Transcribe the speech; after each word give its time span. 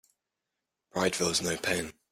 Pride 0.89 1.15
feels 1.15 1.43
no 1.43 1.55
pain. 1.57 1.93